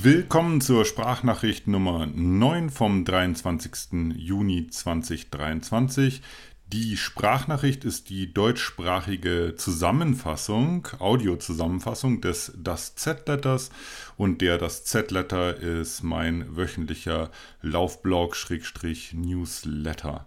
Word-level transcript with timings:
Willkommen 0.00 0.60
zur 0.60 0.84
Sprachnachricht 0.84 1.66
Nummer 1.66 2.06
9 2.06 2.70
vom 2.70 3.04
23. 3.04 4.14
Juni 4.14 4.68
2023. 4.68 6.22
Die 6.68 6.96
Sprachnachricht 6.96 7.84
ist 7.84 8.08
die 8.08 8.32
deutschsprachige 8.32 9.54
Zusammenfassung, 9.56 10.86
Audiozusammenfassung 11.00 12.20
des 12.20 12.52
Das 12.56 12.94
Z-Letters 12.94 13.70
und 14.16 14.40
der 14.40 14.58
Das 14.58 14.84
Z-Letter 14.84 15.56
ist 15.56 16.04
mein 16.04 16.56
wöchentlicher 16.56 17.32
Laufblog-Newsletter. 17.62 20.26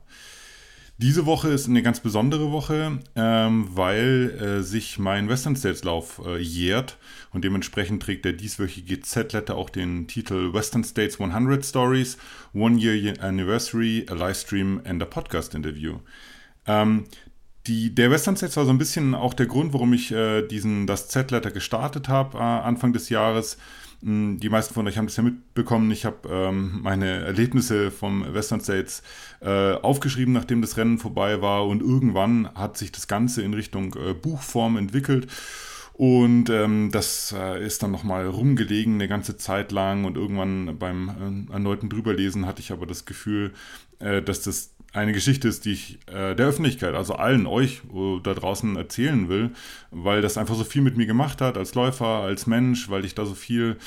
Diese 1.01 1.25
Woche 1.25 1.47
ist 1.49 1.67
eine 1.67 1.81
ganz 1.81 1.99
besondere 1.99 2.51
Woche, 2.51 2.99
ähm, 3.15 3.67
weil 3.71 4.37
äh, 4.39 4.61
sich 4.61 4.99
mein 4.99 5.29
Western 5.29 5.55
States 5.55 5.83
Lauf 5.83 6.21
äh, 6.23 6.37
jährt 6.37 6.99
und 7.31 7.43
dementsprechend 7.43 8.03
trägt 8.03 8.23
der 8.23 8.33
dieswöchige 8.33 9.01
Z-Letter 9.01 9.55
auch 9.55 9.71
den 9.71 10.07
Titel 10.07 10.53
Western 10.53 10.83
States 10.83 11.19
100 11.19 11.65
Stories, 11.65 12.19
One 12.53 12.79
Year 12.79 13.15
Anniversary, 13.19 14.05
a 14.11 14.13
Livestream 14.13 14.79
and 14.85 15.01
a 15.01 15.07
Podcast 15.07 15.55
Interview. 15.55 15.97
Ähm, 16.67 17.05
die, 17.65 17.95
der 17.95 18.11
Western 18.11 18.37
States 18.37 18.55
war 18.55 18.65
so 18.65 18.71
ein 18.71 18.77
bisschen 18.77 19.15
auch 19.15 19.33
der 19.33 19.47
Grund, 19.47 19.73
warum 19.73 19.93
ich 19.93 20.11
äh, 20.11 20.43
diesen 20.43 20.85
das 20.85 21.07
Z-Letter 21.07 21.49
gestartet 21.49 22.09
habe 22.09 22.37
äh, 22.37 22.41
Anfang 22.41 22.93
des 22.93 23.09
Jahres. 23.09 23.57
Die 24.03 24.49
meisten 24.49 24.73
von 24.73 24.87
euch 24.87 24.97
haben 24.97 25.05
das 25.05 25.17
ja 25.17 25.23
mitbekommen. 25.23 25.91
Ich 25.91 26.05
habe 26.05 26.27
ähm, 26.27 26.79
meine 26.81 27.23
Erlebnisse 27.23 27.91
vom 27.91 28.33
Western 28.33 28.59
States 28.59 29.03
äh, 29.41 29.73
aufgeschrieben, 29.73 30.33
nachdem 30.33 30.61
das 30.61 30.75
Rennen 30.75 30.97
vorbei 30.97 31.41
war. 31.41 31.67
Und 31.67 31.81
irgendwann 31.81 32.49
hat 32.55 32.77
sich 32.77 32.91
das 32.91 33.07
Ganze 33.07 33.43
in 33.43 33.53
Richtung 33.53 33.95
äh, 33.95 34.15
Buchform 34.15 34.77
entwickelt. 34.77 35.27
Und 35.93 36.49
ähm, 36.49 36.89
das 36.91 37.31
äh, 37.37 37.63
ist 37.63 37.83
dann 37.83 37.91
nochmal 37.91 38.25
rumgelegen 38.25 38.95
eine 38.95 39.07
ganze 39.07 39.37
Zeit 39.37 39.71
lang. 39.71 40.05
Und 40.05 40.17
irgendwann 40.17 40.79
beim 40.79 41.47
äh, 41.49 41.53
erneuten 41.53 41.89
Drüberlesen 41.89 42.47
hatte 42.47 42.61
ich 42.61 42.71
aber 42.71 42.87
das 42.87 43.05
Gefühl, 43.05 43.53
äh, 43.99 44.23
dass 44.23 44.41
das 44.41 44.73
eine 44.93 45.13
Geschichte 45.13 45.47
ist, 45.47 45.65
die 45.65 45.73
ich 45.73 45.99
äh, 46.07 46.35
der 46.35 46.47
Öffentlichkeit, 46.47 46.95
also 46.95 47.13
allen 47.13 47.47
euch 47.47 47.81
äh, 47.93 48.19
da 48.21 48.33
draußen 48.33 48.75
erzählen 48.75 49.29
will, 49.29 49.51
weil 49.89 50.21
das 50.21 50.37
einfach 50.37 50.55
so 50.55 50.63
viel 50.63 50.81
mit 50.81 50.97
mir 50.97 51.05
gemacht 51.05 51.41
hat, 51.41 51.57
als 51.57 51.75
Läufer, 51.75 52.05
als 52.05 52.47
Mensch, 52.47 52.89
weil 52.89 53.05
ich 53.05 53.15
da 53.15 53.25
so 53.25 53.35
viel 53.35 53.77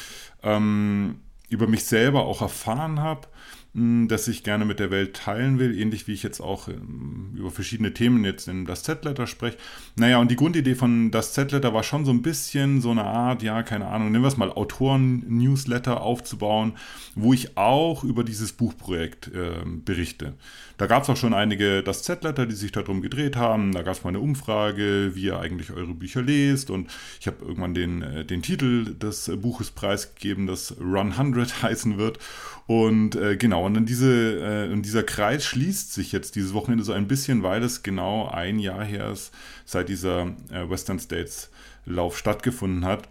ähm, 0.43 1.21
über 1.49 1.67
mich 1.67 1.85
selber 1.85 2.25
auch 2.25 2.41
erfahren 2.41 3.01
habe 3.01 3.29
das 3.75 4.29
ich 4.29 4.45
gerne 4.45 4.65
mit 4.65 4.79
der 4.79 4.93
Welt 4.93 5.17
teilen 5.17 5.59
will, 5.59 5.77
ähnlich 5.77 6.07
wie 6.07 6.13
ich 6.13 6.23
jetzt 6.23 6.41
auch 6.41 6.69
ähm, 6.69 7.33
über 7.37 7.51
verschiedene 7.51 7.93
Themen 7.93 8.25
jetzt 8.25 8.47
in 8.47 8.67
das 8.67 8.85
Z-Letter 8.85 9.27
spreche. 9.27 9.57
Naja, 9.97 10.19
und 10.19 10.31
die 10.31 10.37
Grundidee 10.37 10.77
von 10.77 11.11
das 11.11 11.33
Z-Letter 11.33 11.75
war 11.75 11.83
schon 11.83 12.05
so 12.05 12.13
ein 12.13 12.23
bisschen 12.23 12.81
so 12.81 12.93
eine 12.93 13.03
Art, 13.03 13.43
ja, 13.43 13.65
keine 13.65 13.89
Ahnung, 13.89 14.13
nehmen 14.13 14.23
wir 14.23 14.29
es 14.29 14.37
mal 14.37 14.53
Autoren-Newsletter 14.53 16.03
aufzubauen, 16.03 16.75
wo 17.17 17.33
ich 17.33 17.57
auch 17.57 18.05
über 18.05 18.23
dieses 18.23 18.53
Buchprojekt 18.53 19.33
äh, 19.35 19.65
berichte. 19.65 20.35
Da 20.77 20.87
gab 20.87 21.05
es 21.05 21.11
auch 21.11 21.17
schon 21.17 21.35
einige 21.35 21.83
das 21.83 22.03
Z-Letter, 22.03 22.47
die 22.47 22.55
sich 22.55 22.73
darum 22.73 23.01
gedreht 23.01 23.37
haben. 23.37 23.73
Da 23.73 23.83
gab 23.83 23.95
es 23.95 24.05
mal 24.05 24.11
eine 24.11 24.21
Umfrage, 24.21 25.13
wie 25.15 25.25
ihr 25.25 25.39
eigentlich 25.39 25.73
eure 25.73 25.95
Bücher 25.95 26.23
lest. 26.23 26.71
Und 26.71 26.91
ich 27.21 27.27
habe 27.27 27.45
irgendwann 27.45 27.75
den, 27.75 28.03
äh, 28.03 28.25
den 28.25 28.43
Titel 28.43 28.95
des 28.95 29.31
Buches 29.37 29.71
preisgegeben, 29.73 30.47
das 30.47 30.77
Run 30.81 31.13
100 31.13 31.63
heißen 31.63 31.99
wird. 31.99 32.19
Und 32.67 33.15
äh, 33.15 33.37
genau, 33.37 33.64
und, 33.65 33.75
dann 33.75 33.87
diese, 33.87 34.67
äh, 34.69 34.73
und 34.73 34.83
dieser 34.83 35.03
Kreis 35.03 35.45
schließt 35.45 35.93
sich 35.93 36.13
jetzt 36.13 36.37
dieses 36.37 36.55
Wochenende 36.55 36.85
so 36.85 36.93
ein 36.93 37.09
bisschen, 37.09 37.43
weil 37.43 37.63
es 37.63 37.83
genau 37.83 38.29
ein 38.29 38.59
Jahr 38.59 38.85
her 38.85 39.11
ist, 39.11 39.33
seit 39.65 39.89
dieser 39.89 40.35
äh, 40.51 40.69
Western 40.69 40.99
States 40.99 41.51
Lauf 41.87 42.17
stattgefunden 42.17 42.85
hat. 42.85 43.09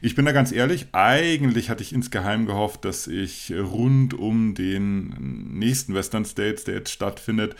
Ich 0.00 0.14
bin 0.14 0.24
da 0.24 0.32
ganz 0.32 0.52
ehrlich, 0.52 0.86
eigentlich 0.92 1.70
hatte 1.70 1.82
ich 1.82 1.92
insgeheim 1.92 2.46
gehofft, 2.46 2.84
dass 2.84 3.06
ich 3.06 3.52
rund 3.52 4.14
um 4.14 4.54
den 4.54 5.58
nächsten 5.58 5.94
Western 5.94 6.24
States, 6.24 6.64
der 6.64 6.74
jetzt 6.74 6.90
stattfindet, 6.90 7.54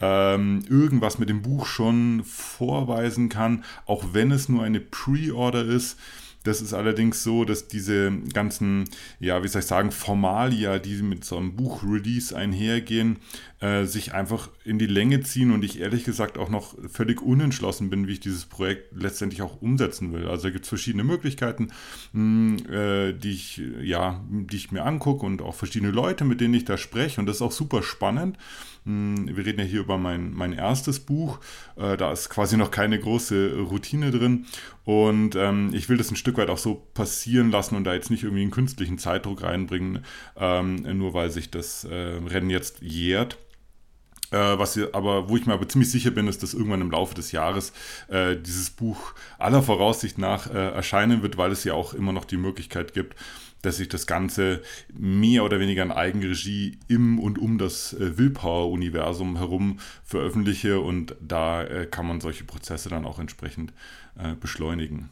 ähm, 0.00 0.62
irgendwas 0.68 1.18
mit 1.18 1.28
dem 1.28 1.42
Buch 1.42 1.66
schon 1.66 2.22
vorweisen 2.24 3.28
kann, 3.28 3.64
auch 3.86 4.12
wenn 4.12 4.30
es 4.30 4.48
nur 4.48 4.62
eine 4.62 4.80
Pre-Order 4.80 5.64
ist. 5.64 5.98
Das 6.42 6.62
ist 6.62 6.72
allerdings 6.72 7.22
so, 7.22 7.44
dass 7.44 7.68
diese 7.68 8.12
ganzen, 8.32 8.84
ja, 9.18 9.42
wie 9.42 9.48
soll 9.48 9.60
ich 9.60 9.66
sagen, 9.66 9.90
Formalia, 9.90 10.78
die 10.78 11.02
mit 11.02 11.24
so 11.24 11.36
einem 11.36 11.54
Buch-Release 11.54 12.34
einhergehen, 12.34 13.18
äh, 13.60 13.84
sich 13.84 14.14
einfach 14.14 14.48
in 14.64 14.78
die 14.78 14.86
Länge 14.86 15.20
ziehen 15.20 15.50
und 15.50 15.62
ich 15.64 15.80
ehrlich 15.80 16.04
gesagt 16.04 16.38
auch 16.38 16.48
noch 16.48 16.74
völlig 16.90 17.20
unentschlossen 17.20 17.90
bin, 17.90 18.06
wie 18.08 18.12
ich 18.12 18.20
dieses 18.20 18.46
Projekt 18.46 18.94
letztendlich 18.96 19.42
auch 19.42 19.60
umsetzen 19.60 20.14
will. 20.14 20.28
Also 20.28 20.44
da 20.44 20.50
gibt 20.50 20.64
es 20.64 20.70
verschiedene 20.70 21.04
Möglichkeiten, 21.04 21.68
mh, 22.12 22.58
hm, 22.58 22.72
äh, 22.72 23.12
die 23.12 23.32
ich, 23.32 23.60
ja, 23.82 24.24
die 24.30 24.56
ich 24.56 24.72
mir 24.72 24.84
angucke 24.84 25.26
und 25.26 25.42
auch 25.42 25.54
verschiedene 25.54 25.92
Leute, 25.92 26.24
mit 26.24 26.40
denen 26.40 26.54
ich 26.54 26.64
da 26.64 26.78
spreche 26.78 27.20
und 27.20 27.26
das 27.26 27.36
ist 27.36 27.42
auch 27.42 27.52
super 27.52 27.82
spannend. 27.82 28.38
Hm, 28.86 29.36
wir 29.36 29.44
reden 29.44 29.60
ja 29.60 29.66
hier 29.66 29.80
über 29.80 29.98
mein, 29.98 30.32
mein 30.32 30.52
erstes 30.52 31.00
Buch. 31.00 31.38
Äh, 31.76 31.96
da 31.96 32.12
ist 32.12 32.30
quasi 32.30 32.56
noch 32.56 32.70
keine 32.70 32.98
große 32.98 33.58
Routine 33.58 34.10
drin. 34.10 34.46
Und 34.84 35.36
ähm, 35.36 35.70
ich 35.72 35.88
will 35.88 35.98
das 35.98 36.10
ein 36.10 36.16
Stück 36.16 36.29
weit 36.36 36.50
auch 36.50 36.58
so 36.58 36.74
passieren 36.94 37.50
lassen 37.50 37.76
und 37.76 37.84
da 37.84 37.94
jetzt 37.94 38.10
nicht 38.10 38.22
irgendwie 38.22 38.42
einen 38.42 38.50
künstlichen 38.50 38.98
Zeitdruck 38.98 39.42
reinbringen, 39.42 40.04
ähm, 40.36 40.82
nur 40.98 41.14
weil 41.14 41.30
sich 41.30 41.50
das 41.50 41.84
äh, 41.84 41.94
Rennen 41.94 42.50
jetzt 42.50 42.80
jährt. 42.82 43.38
Äh, 44.30 44.58
was 44.58 44.78
aber, 44.92 45.28
wo 45.28 45.36
ich 45.36 45.46
mir 45.46 45.54
aber 45.54 45.68
ziemlich 45.68 45.90
sicher 45.90 46.10
bin, 46.10 46.28
ist, 46.28 46.42
dass 46.42 46.54
irgendwann 46.54 46.80
im 46.80 46.90
Laufe 46.90 47.14
des 47.14 47.32
Jahres 47.32 47.72
äh, 48.08 48.36
dieses 48.36 48.70
Buch 48.70 49.14
aller 49.38 49.62
Voraussicht 49.62 50.18
nach 50.18 50.48
äh, 50.48 50.70
erscheinen 50.70 51.22
wird, 51.22 51.36
weil 51.36 51.50
es 51.50 51.64
ja 51.64 51.74
auch 51.74 51.94
immer 51.94 52.12
noch 52.12 52.24
die 52.24 52.36
Möglichkeit 52.36 52.94
gibt, 52.94 53.16
dass 53.62 53.80
ich 53.80 53.88
das 53.88 54.06
Ganze 54.06 54.62
mehr 54.92 55.44
oder 55.44 55.60
weniger 55.60 55.82
in 55.82 55.90
Eigenregie 55.90 56.78
im 56.88 57.18
und 57.18 57.38
um 57.38 57.58
das 57.58 57.92
äh, 57.94 58.16
Willpower-Universum 58.16 59.36
herum 59.36 59.80
veröffentliche 60.04 60.80
und 60.80 61.16
da 61.20 61.64
äh, 61.64 61.86
kann 61.86 62.06
man 62.06 62.20
solche 62.20 62.44
Prozesse 62.44 62.88
dann 62.88 63.04
auch 63.04 63.18
entsprechend 63.18 63.72
äh, 64.16 64.34
beschleunigen. 64.34 65.10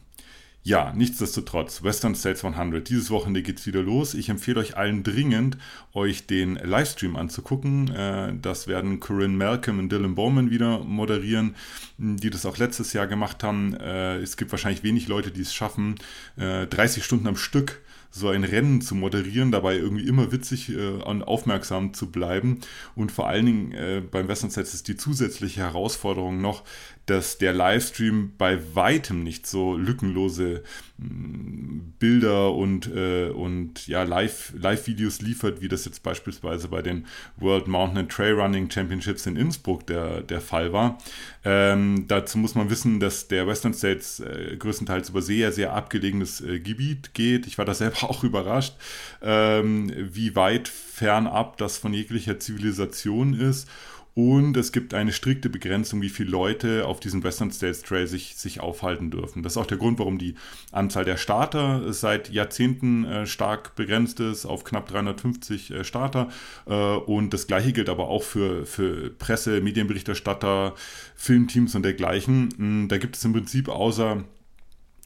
Ja, 0.69 0.93
nichtsdestotrotz, 0.95 1.81
Western 1.81 2.13
States 2.13 2.45
100. 2.45 2.87
Dieses 2.87 3.09
Wochenende 3.09 3.41
geht's 3.41 3.65
wieder 3.65 3.81
los. 3.81 4.13
Ich 4.13 4.29
empfehle 4.29 4.59
euch 4.59 4.77
allen 4.77 5.01
dringend, 5.01 5.57
euch 5.93 6.27
den 6.27 6.57
Livestream 6.57 7.15
anzugucken. 7.15 7.89
Äh, 7.89 8.35
das 8.39 8.67
werden 8.67 8.99
Corinne 8.99 9.35
Malcolm 9.35 9.79
und 9.79 9.91
Dylan 9.91 10.13
Bowman 10.13 10.51
wieder 10.51 10.83
moderieren, 10.83 11.55
die 11.97 12.29
das 12.29 12.45
auch 12.45 12.57
letztes 12.57 12.93
Jahr 12.93 13.07
gemacht 13.07 13.43
haben. 13.43 13.73
Äh, 13.77 14.17
es 14.17 14.37
gibt 14.37 14.51
wahrscheinlich 14.51 14.83
wenig 14.83 15.07
Leute, 15.07 15.31
die 15.31 15.41
es 15.41 15.55
schaffen, 15.55 15.95
30 16.37 17.03
Stunden 17.03 17.25
am 17.25 17.35
Stück 17.35 17.81
so 18.11 18.29
ein 18.29 18.43
Rennen 18.43 18.81
zu 18.81 18.95
moderieren, 18.95 19.51
dabei 19.51 19.75
irgendwie 19.75 20.07
immer 20.07 20.31
witzig 20.31 20.69
äh, 20.69 20.87
und 20.87 21.23
aufmerksam 21.23 21.93
zu 21.93 22.11
bleiben. 22.11 22.59
Und 22.95 23.11
vor 23.11 23.27
allen 23.27 23.45
Dingen 23.45 23.71
äh, 23.73 24.01
beim 24.01 24.27
Western 24.27 24.49
Sets 24.49 24.73
ist 24.73 24.87
die 24.87 24.97
zusätzliche 24.97 25.61
Herausforderung 25.61 26.41
noch, 26.41 26.63
dass 27.09 27.37
der 27.37 27.53
Livestream 27.53 28.33
bei 28.37 28.59
weitem 28.75 29.23
nicht 29.23 29.47
so 29.47 29.75
lückenlose 29.75 30.63
Bilder 30.97 32.53
und, 32.53 32.93
äh, 32.93 33.29
und 33.29 33.87
ja, 33.87 34.03
Live-Videos 34.03 35.21
liefert, 35.21 35.61
wie 35.61 35.69
das 35.69 35.85
jetzt 35.85 36.03
beispielsweise 36.03 36.67
bei 36.67 36.81
den 36.81 37.05
World 37.37 37.67
Mountain 37.67 37.99
and 37.99 38.11
Trail 38.11 38.33
Running 38.33 38.69
Championships 38.69 39.25
in 39.25 39.37
Innsbruck 39.37 39.87
der, 39.87 40.21
der 40.21 40.41
Fall 40.41 40.73
war. 40.73 40.97
Ähm, 41.45 42.05
dazu 42.07 42.37
muss 42.37 42.53
man 42.55 42.69
wissen, 42.69 42.99
dass 42.99 43.27
der 43.27 43.47
Western 43.47 43.73
States 43.73 44.19
äh, 44.19 44.57
größtenteils 44.57 45.09
über 45.09 45.21
sehr, 45.21 45.53
sehr 45.53 45.73
abgelegenes 45.73 46.41
äh, 46.41 46.59
Gebiet 46.59 47.13
geht. 47.13 47.47
Ich 47.47 47.57
war 47.57 47.65
da 47.65 47.73
selber 47.73 48.03
auch 48.09 48.23
überrascht, 48.23 48.75
ähm, 49.21 49.91
wie 49.95 50.35
weit 50.35 50.67
fernab 50.67 51.57
das 51.57 51.77
von 51.77 51.93
jeglicher 51.93 52.39
Zivilisation 52.39 53.33
ist. 53.33 53.69
Und 54.19 54.57
es 54.57 54.73
gibt 54.73 54.93
eine 54.93 55.13
strikte 55.13 55.49
Begrenzung, 55.49 56.01
wie 56.01 56.09
viele 56.09 56.29
Leute 56.29 56.85
auf 56.85 56.99
diesem 56.99 57.23
Western 57.23 57.51
States 57.51 57.83
Trail 57.83 58.05
sich, 58.05 58.35
sich 58.35 58.59
aufhalten 58.59 59.11
dürfen. 59.11 59.43
Das 59.43 59.53
ist 59.53 59.57
auch 59.57 59.65
der 59.65 59.77
Grund, 59.77 59.97
warum 59.97 60.17
die 60.17 60.35
Anzahl 60.73 61.05
der 61.05 61.15
Starter 61.15 61.93
seit 61.93 62.29
Jahrzehnten 62.29 63.05
äh, 63.05 63.25
stark 63.25 63.77
begrenzt 63.77 64.19
ist 64.19 64.45
auf 64.45 64.65
knapp 64.65 64.89
350 64.89 65.71
äh, 65.71 65.83
Starter. 65.85 66.27
Äh, 66.67 66.73
und 66.73 67.33
das 67.33 67.47
gleiche 67.47 67.71
gilt 67.71 67.87
aber 67.87 68.09
auch 68.09 68.23
für, 68.23 68.65
für 68.65 69.09
Presse, 69.09 69.61
Medienberichterstatter, 69.61 70.75
Filmteams 71.15 71.75
und 71.75 71.83
dergleichen. 71.83 72.49
Hm, 72.57 72.87
da 72.89 72.97
gibt 72.97 73.15
es 73.15 73.23
im 73.23 73.31
Prinzip 73.31 73.69
außer 73.69 74.25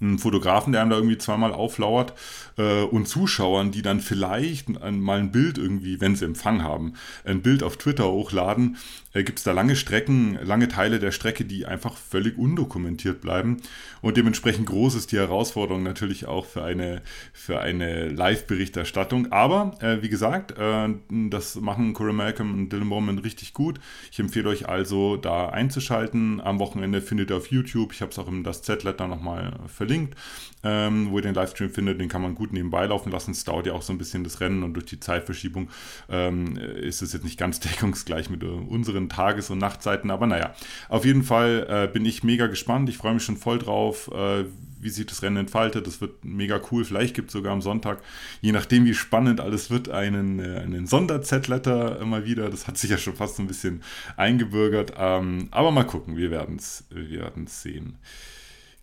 einen 0.04 0.20
Fotografen, 0.20 0.74
der 0.74 0.82
einem 0.82 0.92
da 0.92 0.98
irgendwie 0.98 1.18
zweimal 1.18 1.54
auflauert 1.54 2.14
äh, 2.58 2.84
und 2.84 3.08
Zuschauern, 3.08 3.72
die 3.72 3.82
dann 3.82 4.00
vielleicht 4.00 4.70
ein, 4.82 5.00
mal 5.00 5.20
ein 5.20 5.32
Bild 5.32 5.58
irgendwie, 5.58 6.02
wenn 6.02 6.16
sie 6.16 6.26
Empfang 6.26 6.64
haben, 6.64 6.94
ein 7.26 7.42
Bild 7.42 7.64
auf 7.64 7.78
Twitter 7.78 8.12
hochladen, 8.12 8.78
äh, 9.14 9.24
gibt 9.24 9.40
es 9.40 9.44
da 9.44 9.52
lange 9.52 9.76
Strecken, 9.76 10.38
lange 10.44 10.68
Teile 10.68 11.00
der 11.00 11.12
Strecke, 11.12 11.46
die 11.46 11.66
einfach 11.66 11.96
völlig 11.96 12.38
undokumentiert 12.38 13.22
bleiben. 13.22 13.58
Und 14.02 14.18
dementsprechend 14.18 14.66
groß 14.66 14.96
ist 14.96 15.12
die 15.12 15.18
Herausforderung 15.18 15.84
natürlich 15.84 16.26
auch 16.26 16.46
für 16.46 16.64
eine, 16.64 17.02
für 17.32 17.60
eine 17.60 18.10
Live-Berichterstattung. 18.10 19.32
Aber 19.32 19.76
äh, 19.80 20.02
wie 20.02 20.10
gesagt, 20.10 20.58
äh, 20.58 20.90
das 21.30 21.56
machen 21.56 21.94
Corey 21.94 22.14
Malcolm 22.14 22.54
und 22.54 22.70
Dylan 22.70 22.90
Bowman 22.90 23.20
richtig 23.20 23.54
gut. 23.54 23.80
Ich 24.12 24.20
empfehle 24.20 24.50
euch 24.50 24.68
also, 24.68 25.18
da 25.18 25.50
einzuschalten. 25.50 26.42
Am 26.42 26.60
Wochenende 26.60 27.02
findet 27.02 27.30
ihr 27.30 27.38
auf 27.38 27.48
YouTube, 27.48 27.94
ich 27.94 28.02
habe 28.02 28.12
es 28.12 28.20
auch 28.20 28.28
im 28.28 28.44
Das 28.44 28.62
Z-Letter 28.64 29.08
nochmal 29.08 29.54
verlinkt 29.68 29.93
verlinkt, 29.94 30.16
ähm, 30.63 31.12
wo 31.12 31.18
ihr 31.18 31.22
den 31.22 31.36
Livestream 31.36 31.69
findet. 31.69 32.00
Den 32.00 32.10
kann 32.10 32.22
man 32.22 32.36
gut 32.36 32.54
nebenbei 32.54 32.86
laufen 32.86 33.12
lassen. 33.12 33.31
Es 33.31 33.44
dauert 33.44 33.68
ja 33.68 33.74
auch 33.74 33.81
so 33.81 33.94
ein 33.94 33.98
bisschen 33.98 34.24
das 34.24 34.40
Rennen 34.40 34.63
und 34.63 34.74
durch 34.74 34.86
die 34.86 35.00
Zeitverschiebung 35.00 35.69
ähm, 36.10 36.57
ist 36.57 37.01
es 37.01 37.13
jetzt 37.13 37.24
nicht 37.24 37.40
ganz 37.40 37.60
deckungsgleich 37.60 38.30
mit 38.30 38.44
unseren 38.44 39.10
Tages- 39.10 39.50
und 39.50 39.60
Nachtzeiten. 39.60 40.12
Aber 40.12 40.28
naja, 40.28 40.54
auf 40.90 41.06
jeden 41.06 41.24
Fall 41.24 41.68
äh, 41.69 41.92
bin 41.92 42.06
ich 42.06 42.24
mega 42.24 42.48
gespannt. 42.48 42.90
Ich 42.90 42.98
freue 42.98 43.13
mich 43.13 43.24
schon 43.24 43.38
voll 43.38 43.60
drauf. 43.60 44.10
Äh, 44.13 44.45
wie 44.80 44.90
sich 44.90 45.06
das 45.06 45.22
Rennen 45.22 45.38
entfaltet. 45.38 45.88
Das 45.88 46.01
wird 46.01 46.25
mega 46.25 46.60
cool. 46.69 46.84
Vielleicht 46.84 47.16
gibt 47.16 47.30
es 47.30 47.34
sogar 47.34 47.54
am 47.54 47.62
Sonntag, 47.62 48.01
je 48.42 48.51
nachdem, 48.51 48.84
wie 48.84 48.94
spannend 48.94 49.40
alles 49.40 49.69
wird, 49.69 49.88
einen, 49.88 50.40
äh, 50.40 50.60
einen 50.60 50.88
Sonder-Z-Letter 50.88 52.01
immer 52.01 52.25
wieder. 52.25 52.50
Das 52.50 52.68
hat 52.68 52.78
sich 52.78 52.90
ja 52.90 52.98
schon 52.98 53.16
fast 53.16 53.40
ein 53.40 53.48
bisschen 53.48 53.81
eingebürgert. 54.18 54.92
Ähm, 54.98 55.48
aber 55.51 55.72
mal 55.72 55.86
gucken, 55.86 56.18
wir 56.18 56.31
werden 56.31 56.57
es 56.57 56.84
wir 56.90 57.31
sehen. 57.45 57.98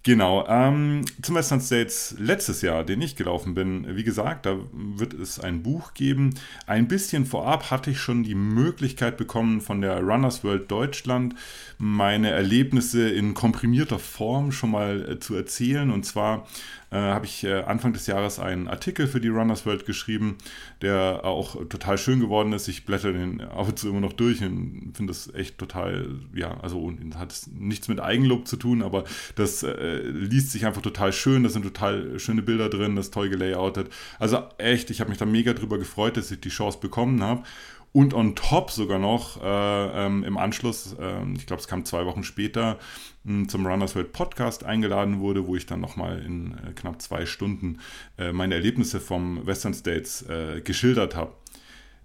Genau, 0.03 0.47
ähm, 0.49 1.05
zum 1.21 1.35
Western 1.35 1.61
States 1.61 2.15
letztes 2.19 2.63
Jahr, 2.63 2.85
den 2.85 3.03
ich 3.03 3.17
gelaufen 3.17 3.53
bin, 3.53 3.97
wie 3.97 4.03
gesagt, 4.03 4.47
da 4.47 4.57
wird 4.73 5.13
es 5.13 5.39
ein 5.39 5.63
Buch 5.63 5.93
geben. 5.93 6.37
Ein 6.67 6.89
bisschen 6.89 7.27
vorab 7.27 7.71
hatte 7.71 7.91
ich 7.91 8.01
schon 8.01 8.23
die 8.23 8.35
Möglichkeit 8.35 9.19
bekommen, 9.19 9.61
von 9.61 9.83
der 9.83 10.01
Runners 10.01 10.43
World 10.43 10.71
Deutschland 10.71 11.35
meine 11.77 12.31
Erlebnisse 12.31 13.11
in 13.11 13.35
komprimierter 13.35 13.99
Form 13.99 14.53
schon 14.53 14.71
mal 14.71 15.07
äh, 15.07 15.21
zu 15.21 15.35
erzählen. 15.35 15.91
Und 15.91 16.07
zwar 16.07 16.47
äh, 16.91 16.97
habe 16.97 17.27
ich 17.27 17.45
äh, 17.45 17.63
Anfang 17.63 17.93
des 17.93 18.07
Jahres 18.07 18.39
einen 18.39 18.69
Artikel 18.69 19.07
für 19.07 19.21
die 19.21 19.29
Runners 19.29 19.65
World 19.67 19.87
geschrieben, 19.87 20.39
der 20.83 21.25
auch 21.25 21.57
total 21.69 21.99
schön 21.99 22.21
geworden 22.21 22.53
ist. 22.53 22.69
Ich 22.69 22.85
blätter 22.85 23.13
den 23.13 23.41
ab 23.41 23.69
und 23.69 23.79
zu 23.79 23.89
immer 23.89 24.01
noch 24.01 24.13
durch 24.13 24.43
und 24.43 24.93
finde 24.95 25.13
das 25.13 25.33
echt 25.35 25.59
total, 25.59 26.17
ja, 26.35 26.59
also 26.61 26.93
hat 27.15 27.35
nichts 27.53 27.89
mit 27.89 28.01
Eigenlob 28.01 28.47
zu 28.49 28.57
tun, 28.57 28.83
aber 28.83 29.05
das 29.37 29.63
äh, 29.63 30.03
liest 30.03 30.53
sich 30.53 30.67
einfach 30.67 30.83
total 30.83 31.13
schön. 31.13 31.43
Da 31.43 31.49
sind 31.49 31.63
total 31.63 32.19
schöne 32.19 32.43
Bilder 32.43 32.69
drin, 32.69 32.97
das 32.97 33.11
toll 33.11 33.29
gelayoutet. 33.29 33.89
Also 34.19 34.43
echt, 34.59 34.91
ich 34.91 35.01
habe 35.01 35.11
mich 35.11 35.19
da 35.19 35.27
mega 35.27 35.53
drüber 35.53 35.79
gefreut, 35.79 36.17
dass 36.17 36.31
ich 36.31 36.41
die 36.41 36.49
Chance 36.49 36.79
bekommen 36.81 37.23
habe 37.23 37.45
und 37.93 38.15
on 38.15 38.37
top 38.37 38.71
sogar 38.71 38.99
noch 38.99 39.43
äh, 39.43 40.07
ähm, 40.07 40.23
im 40.23 40.37
Anschluss, 40.39 40.95
äh, 40.99 41.33
ich 41.37 41.47
glaube, 41.47 41.61
es 41.61 41.69
kam 41.69 41.85
zwei 41.85 42.07
Wochen 42.07 42.23
später, 42.23 42.79
mh, 43.25 43.49
zum 43.49 43.67
Runners 43.67 43.97
World 43.97 44.13
Podcast 44.13 44.65
eingeladen 44.65 45.21
wurde, 45.21 45.47
wo 45.47 45.57
ich 45.57 45.67
dann 45.67 45.81
nochmal 45.81 46.23
in 46.25 46.53
äh, 46.53 46.73
knapp 46.73 47.03
zwei 47.03 47.27
Stunden 47.27 47.81
äh, 48.17 48.33
meine 48.33 48.55
Erlebnisse 48.55 49.01
vom 49.01 49.45
Western 49.47 49.75
States 49.75 50.23
äh, 50.23 50.61
geschildert 50.61 51.17
habe. 51.17 51.33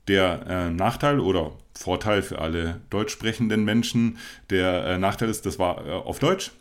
Der 0.07 0.45
äh, 0.47 0.69
Nachteil 0.71 1.19
oder 1.19 1.51
Vorteil 1.73 2.21
für 2.21 2.39
alle 2.39 2.81
deutsch 2.89 3.11
sprechenden 3.11 3.63
Menschen, 3.65 4.17
der 4.49 4.97
Nachteil 4.97 5.29
ist, 5.29 5.45
das 5.45 5.59
war 5.59 6.05
auf 6.05 6.19
Deutsch. 6.19 6.51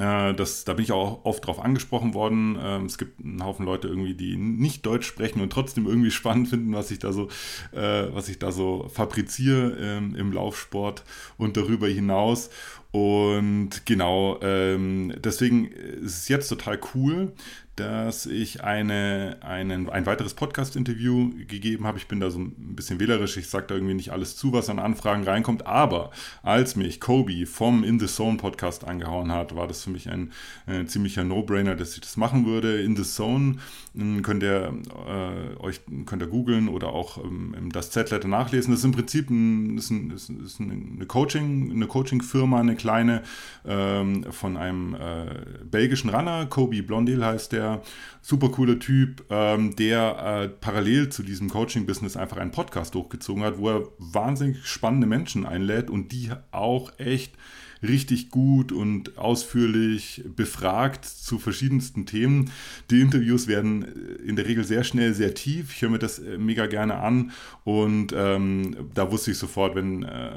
Äh, 0.00 0.32
das, 0.34 0.64
da 0.64 0.72
bin 0.72 0.84
ich 0.84 0.92
auch 0.92 1.24
oft 1.24 1.46
drauf 1.46 1.60
angesprochen 1.60 2.14
worden. 2.14 2.58
Ähm, 2.60 2.86
es 2.86 2.96
gibt 2.96 3.20
einen 3.20 3.44
Haufen 3.44 3.66
Leute 3.66 3.88
irgendwie, 3.88 4.14
die 4.14 4.36
nicht 4.36 4.86
Deutsch 4.86 5.06
sprechen 5.06 5.42
und 5.42 5.52
trotzdem 5.52 5.86
irgendwie 5.86 6.10
spannend 6.20 6.48
finden, 6.48 6.72
was 6.72 6.90
ich 6.90 6.98
da 6.98 7.12
so, 7.12 7.28
äh, 7.72 8.06
was 8.12 8.28
ich 8.30 8.38
da 8.38 8.50
so 8.50 8.88
fabriziere 8.88 9.76
ähm, 9.78 10.14
im 10.16 10.32
Laufsport 10.32 11.04
und 11.36 11.56
darüber 11.58 11.86
hinaus. 11.86 12.48
Und 12.92 13.86
genau, 13.86 14.40
ähm, 14.42 15.14
deswegen 15.22 15.66
ist 15.66 16.18
es 16.18 16.28
jetzt 16.28 16.48
total 16.48 16.80
cool, 16.94 17.32
dass 17.80 18.26
ich 18.26 18.62
eine, 18.62 19.38
einen, 19.40 19.88
ein 19.88 20.04
weiteres 20.04 20.34
Podcast-Interview 20.34 21.30
gegeben 21.46 21.86
habe. 21.86 21.96
Ich 21.96 22.08
bin 22.08 22.20
da 22.20 22.30
so 22.30 22.38
ein 22.38 22.74
bisschen 22.76 23.00
wählerisch. 23.00 23.38
Ich 23.38 23.48
sage 23.48 23.66
da 23.68 23.74
irgendwie 23.74 23.94
nicht 23.94 24.12
alles 24.12 24.36
zu, 24.36 24.52
was 24.52 24.68
an 24.68 24.78
Anfragen 24.78 25.24
reinkommt. 25.24 25.66
Aber 25.66 26.10
als 26.42 26.76
mich 26.76 27.00
Kobe 27.00 27.46
vom 27.46 27.82
In 27.82 27.98
the 27.98 28.06
Zone 28.06 28.36
Podcast 28.36 28.84
angehauen 28.84 29.32
hat, 29.32 29.56
war 29.56 29.66
das 29.66 29.84
für 29.84 29.90
mich 29.90 30.10
ein, 30.10 30.32
ein 30.66 30.88
ziemlicher 30.88 31.24
No-Brainer, 31.24 31.74
dass 31.74 31.94
ich 31.94 32.02
das 32.02 32.18
machen 32.18 32.44
würde. 32.44 32.82
In 32.82 32.96
the 32.96 33.02
Zone 33.02 33.56
hm, 33.94 34.22
könnt 34.22 34.42
ihr 34.42 34.74
äh, 35.08 35.58
euch 35.60 35.80
könnt 36.04 36.22
ihr 36.22 36.28
googeln 36.28 36.68
oder 36.68 36.88
auch 36.88 37.24
ähm, 37.24 37.70
das 37.72 37.90
Z-Letter 37.92 38.28
nachlesen. 38.28 38.72
Das 38.72 38.80
ist 38.80 38.84
im 38.84 38.92
Prinzip 38.92 39.30
ein, 39.30 39.78
ist 39.78 39.90
ein, 39.90 40.10
ist, 40.10 40.28
ist 40.28 40.60
eine 40.60 41.06
Coaching, 41.06 41.70
eine 41.70 41.86
Coaching-Firma, 41.86 42.60
eine 42.60 42.76
kleine 42.80 43.22
ähm, 43.66 44.24
von 44.30 44.56
einem 44.56 44.94
äh, 44.94 45.64
belgischen 45.64 46.10
Runner. 46.10 46.46
Kobe 46.46 46.82
Blondel 46.82 47.24
heißt 47.24 47.52
der 47.52 47.82
super 48.22 48.48
cooler 48.50 48.78
Typ, 48.78 49.24
ähm, 49.30 49.76
der 49.76 50.42
äh, 50.44 50.48
parallel 50.48 51.10
zu 51.10 51.22
diesem 51.22 51.50
Coaching-Business 51.50 52.16
einfach 52.16 52.38
einen 52.38 52.50
Podcast 52.50 52.94
hochgezogen 52.94 53.44
hat, 53.44 53.58
wo 53.58 53.68
er 53.68 53.82
wahnsinnig 53.98 54.66
spannende 54.66 55.06
Menschen 55.06 55.46
einlädt 55.46 55.90
und 55.90 56.12
die 56.12 56.30
auch 56.50 56.98
echt 56.98 57.34
richtig 57.82 58.30
gut 58.30 58.72
und 58.72 59.16
ausführlich 59.18 60.24
befragt 60.36 61.04
zu 61.04 61.38
verschiedensten 61.38 62.06
Themen. 62.06 62.50
Die 62.90 63.00
Interviews 63.00 63.46
werden 63.46 63.84
in 64.24 64.36
der 64.36 64.46
Regel 64.46 64.64
sehr 64.64 64.84
schnell 64.84 65.14
sehr 65.14 65.34
tief. 65.34 65.72
Ich 65.74 65.82
höre 65.82 65.90
mir 65.90 65.98
das 65.98 66.18
äh, 66.18 66.38
mega 66.38 66.66
gerne 66.66 66.96
an 66.96 67.32
und 67.64 68.14
ähm, 68.16 68.76
da 68.94 69.10
wusste 69.10 69.30
ich 69.30 69.38
sofort, 69.38 69.74
wenn 69.74 70.02
äh, 70.02 70.32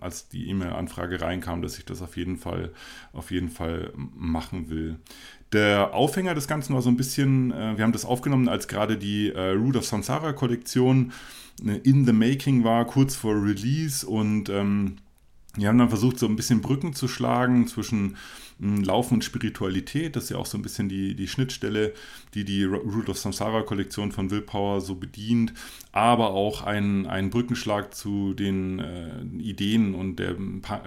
als 0.00 0.28
die 0.28 0.48
E-Mail-Anfrage 0.48 1.20
reinkam, 1.20 1.62
dass 1.62 1.78
ich 1.78 1.84
das 1.84 2.02
auf 2.02 2.16
jeden 2.16 2.36
Fall 2.36 2.72
auf 3.12 3.30
jeden 3.30 3.48
Fall 3.48 3.92
machen 4.14 4.70
will. 4.70 4.96
Der 5.52 5.92
Aufhänger 5.92 6.34
des 6.34 6.48
Ganzen 6.48 6.74
war 6.74 6.80
so 6.80 6.88
ein 6.88 6.96
bisschen, 6.96 7.52
äh, 7.52 7.76
wir 7.76 7.84
haben 7.84 7.92
das 7.92 8.04
aufgenommen, 8.04 8.48
als 8.48 8.68
gerade 8.68 8.96
die 8.96 9.28
äh, 9.28 9.50
Root 9.50 9.76
of 9.76 9.84
Samsara 9.84 10.32
Kollektion 10.32 11.12
äh, 11.64 11.76
in 11.84 12.06
the 12.06 12.12
making 12.12 12.64
war, 12.64 12.86
kurz 12.86 13.14
vor 13.14 13.34
Release 13.34 14.06
und 14.06 14.48
ähm, 14.48 14.96
wir 15.54 15.68
haben 15.68 15.78
dann 15.78 15.88
versucht, 15.88 16.18
so 16.18 16.26
ein 16.26 16.36
bisschen 16.36 16.62
Brücken 16.62 16.94
zu 16.94 17.08
schlagen 17.08 17.66
zwischen 17.66 18.16
Laufen 18.62 19.14
und 19.14 19.24
Spiritualität. 19.24 20.14
Das 20.14 20.24
ist 20.24 20.30
ja 20.30 20.36
auch 20.36 20.46
so 20.46 20.56
ein 20.56 20.62
bisschen 20.62 20.88
die, 20.88 21.16
die 21.16 21.26
Schnittstelle, 21.26 21.92
die 22.34 22.44
die 22.44 22.62
Root 22.62 23.08
of 23.08 23.18
Samsara 23.18 23.62
Kollektion 23.62 24.12
von 24.12 24.30
Willpower 24.30 24.80
so 24.80 24.94
bedient. 24.94 25.52
Aber 25.90 26.30
auch 26.30 26.62
ein, 26.62 27.06
ein 27.06 27.30
Brückenschlag 27.30 27.92
zu 27.92 28.34
den 28.34 28.78
äh, 28.78 29.24
Ideen 29.42 29.96
und 29.96 30.16
der, 30.16 30.36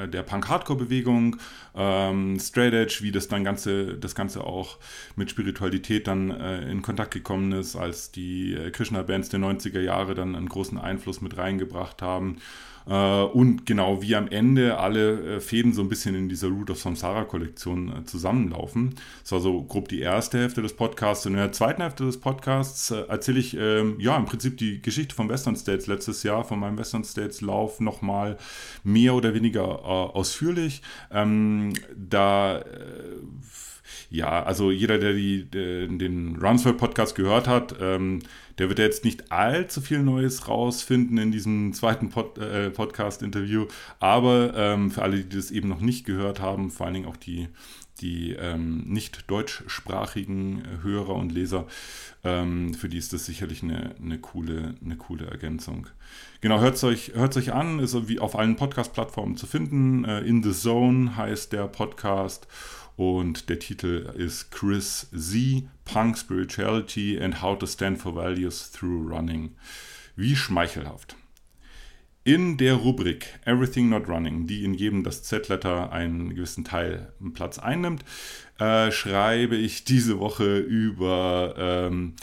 der 0.08 0.24
Punk-Hardcore-Bewegung, 0.24 1.36
ähm, 1.76 2.40
Straight 2.40 2.74
Edge, 2.74 3.00
wie 3.02 3.12
das 3.12 3.28
dann 3.28 3.44
Ganze, 3.44 3.98
das 3.98 4.16
Ganze 4.16 4.46
auch 4.46 4.78
mit 5.18 5.30
Spiritualität 5.30 6.08
dann 6.08 6.32
äh, 6.32 6.72
in 6.72 6.82
Kontakt 6.82 7.14
gekommen 7.14 7.52
ist, 7.52 7.76
als 7.76 8.12
die 8.12 8.54
äh, 8.54 8.72
Krishna-Bands 8.72 9.30
der 9.30 9.42
90er 9.42 9.82
Jahre 9.82 10.16
dann 10.16 10.36
einen 10.36 10.48
großen 10.48 10.78
Einfluss 10.78 11.20
mit 11.20 11.38
reingebracht 11.38 12.02
haben. 12.02 12.38
Äh, 12.88 13.24
und 13.24 13.66
genau 13.66 14.02
wie 14.02 14.16
am 14.16 14.28
Ende 14.28 14.78
alle 14.78 15.38
äh, 15.38 15.40
Fäden 15.40 15.74
so 15.74 15.82
ein 15.82 15.90
bisschen 15.90 16.16
in 16.16 16.30
dieser 16.30 16.50
Root 16.50 16.70
of 16.70 16.80
Samsara-Kollektion 16.80 17.65
äh, 17.72 18.06
zusammenlaufen. 18.06 18.96
Das 19.24 19.32
war 19.32 19.40
so 19.40 19.64
grob 19.64 19.88
die 19.90 20.00
erste 20.00 20.40
Hälfte 20.40 20.62
des 20.62 20.76
Podcasts. 20.76 21.26
Und 21.26 21.34
in 21.34 21.40
der 21.40 21.52
zweiten 21.52 21.82
Hälfte 21.82 22.06
des 22.06 22.20
Podcasts 22.20 22.92
erzähle 22.92 23.40
ich 23.40 23.56
ähm, 23.58 24.00
ja 24.00 24.16
im 24.18 24.26
Prinzip 24.26 24.58
die 24.58 24.82
Geschichte 24.82 25.16
vom 25.16 25.30
Western 25.30 25.56
States 25.56 25.88
letztes 25.88 26.24
Jahr, 26.24 26.44
von 26.44 26.60
meinem 26.60 26.78
Western 26.78 27.04
States 27.04 27.42
Lauf 27.42 27.80
nochmal 27.80 28.38
mehr 28.84 29.16
oder 29.16 29.34
weniger 29.34 29.86
ausführlich. 29.86 30.82
Ähm, 31.12 31.74
da 31.96 32.64
ja, 34.10 34.44
also 34.44 34.72
jeder, 34.72 34.98
der 34.98 35.14
die, 35.14 35.46
den 35.46 36.38
Runsford 36.42 36.78
Podcast 36.78 37.16
gehört 37.16 37.48
hat, 37.48 37.76
ähm, 37.80 38.20
der 38.58 38.70
wird 38.70 38.80
jetzt 38.80 39.04
nicht 39.04 39.32
allzu 39.32 39.82
viel 39.82 40.00
Neues 40.00 40.48
rausfinden 40.48 41.18
in 41.18 41.32
diesem 41.32 41.74
zweiten 41.74 42.10
Pod, 42.10 42.38
äh, 42.38 42.70
Podcast-Interview. 42.70 43.68
Aber 44.00 44.54
ähm, 44.56 44.92
für 44.92 45.02
alle, 45.02 45.18
die 45.18 45.36
das 45.36 45.52
eben 45.52 45.68
noch 45.68 45.82
nicht 45.82 46.06
gehört 46.06 46.40
haben, 46.40 46.72
vor 46.72 46.86
allen 46.86 46.96
Dingen 46.96 47.08
auch 47.08 47.18
die, 47.18 47.50
die 48.00 48.32
ähm, 48.32 48.84
nicht 48.86 49.30
deutschsprachigen 49.30 50.64
Hörer 50.84 51.16
und 51.16 51.32
Leser, 51.32 51.68
ähm, 52.24 52.74
für 52.74 52.90
die 52.90 52.98
ist 52.98 53.14
das 53.14 53.26
sicherlich 53.26 53.62
eine, 53.64 53.96
eine, 54.02 54.20
coole, 54.20 54.76
eine 54.84 54.96
coole 54.96 55.28
Ergänzung. 55.28 55.88
Genau, 56.42 56.60
hört 56.60 56.76
es 56.76 56.84
euch, 56.84 57.16
euch 57.16 57.54
an, 57.54 57.80
ist 57.80 58.08
wie 58.08 58.20
auf 58.20 58.38
allen 58.38 58.56
Podcast-Plattformen 58.56 59.38
zu 59.38 59.48
finden. 59.48 60.06
Äh, 60.06 60.22
In 60.22 60.44
the 60.44 60.54
Zone 60.54 61.16
heißt 61.18 61.54
der 61.54 61.68
Podcast. 61.68 62.48
Und 62.96 63.50
der 63.50 63.60
Titel 63.60 64.12
ist 64.16 64.52
Chris 64.52 65.10
Z, 65.14 65.64
Punk 65.84 66.18
Spirituality 66.18 67.20
and 67.20 67.42
How 67.42 67.58
to 67.58 67.68
Stand 67.68 67.98
for 67.98 68.16
Values 68.16 68.72
Through 68.72 69.10
Running. 69.10 69.56
Wie 70.16 70.36
schmeichelhaft. 70.36 71.18
In 72.24 72.58
der 72.58 72.74
Rubrik 72.74 73.38
Everything 73.46 73.90
Not 73.90 74.08
Running, 74.08 74.48
die 74.48 74.64
in 74.64 74.74
jedem 74.74 75.04
das 75.04 75.22
Z-Letter 75.24 75.92
einen 75.92 76.34
gewissen 76.34 76.64
Teil 76.64 77.14
Platz 77.34 77.60
einnimmt, 77.60 78.04
äh, 78.58 78.92
schreibe 78.92 79.56
ich 79.56 79.84
diese 79.84 80.20
Woche 80.20 80.58
über 80.58 81.54
ähm, 81.58 82.16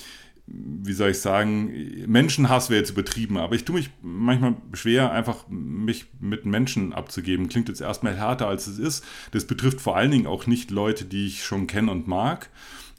wie 0.46 0.92
soll 0.92 1.10
ich 1.10 1.20
sagen, 1.20 1.72
Menschenhass 2.06 2.68
wäre 2.68 2.80
jetzt 2.80 2.90
übertrieben, 2.90 3.38
aber 3.38 3.54
ich 3.54 3.64
tue 3.64 3.76
mich 3.76 3.90
manchmal 4.02 4.56
schwer, 4.72 5.12
einfach 5.12 5.46
mich 5.48 6.06
mit 6.20 6.44
Menschen 6.44 6.92
abzugeben. 6.92 7.48
Klingt 7.48 7.68
jetzt 7.68 7.80
erstmal 7.80 8.16
härter, 8.16 8.48
als 8.48 8.66
es 8.66 8.78
ist. 8.78 9.04
Das 9.30 9.46
betrifft 9.46 9.80
vor 9.80 9.96
allen 9.96 10.10
Dingen 10.10 10.26
auch 10.26 10.46
nicht 10.46 10.70
Leute, 10.70 11.04
die 11.04 11.26
ich 11.26 11.44
schon 11.44 11.66
kenne 11.66 11.90
und 11.90 12.08
mag. 12.08 12.50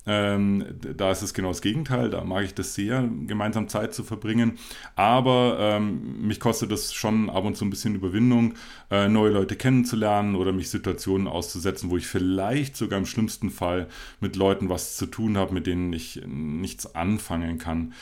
Ähm, 0.05 0.65
da 0.97 1.11
ist 1.11 1.21
es 1.21 1.33
genau 1.33 1.49
das 1.49 1.61
Gegenteil. 1.61 2.09
Da 2.09 2.23
mag 2.23 2.43
ich 2.43 2.53
das 2.53 2.75
sehr, 2.75 3.09
gemeinsam 3.25 3.67
Zeit 3.67 3.93
zu 3.93 4.03
verbringen. 4.03 4.57
Aber 4.95 5.57
ähm, 5.59 6.27
mich 6.27 6.39
kostet 6.39 6.71
das 6.71 6.93
schon 6.93 7.29
ab 7.29 7.45
und 7.45 7.55
zu 7.55 7.65
ein 7.65 7.69
bisschen 7.69 7.95
Überwindung, 7.95 8.55
äh, 8.91 9.07
neue 9.07 9.31
Leute 9.31 9.55
kennenzulernen 9.55 10.35
oder 10.35 10.51
mich 10.51 10.69
Situationen 10.69 11.27
auszusetzen, 11.27 11.89
wo 11.89 11.97
ich 11.97 12.07
vielleicht 12.07 12.75
sogar 12.75 12.99
im 12.99 13.05
schlimmsten 13.05 13.49
Fall 13.49 13.87
mit 14.19 14.35
Leuten 14.35 14.69
was 14.69 14.97
zu 14.97 15.05
tun 15.05 15.37
habe, 15.37 15.53
mit 15.53 15.67
denen 15.67 15.93
ich 15.93 16.21
nichts 16.25 16.95
anfangen 16.95 17.57
kann. 17.57 17.93